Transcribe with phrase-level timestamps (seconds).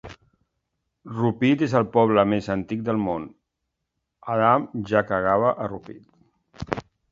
[1.17, 3.29] Rupit és el poble més antic del món:
[4.37, 6.79] Adam ja cagava a Rupit.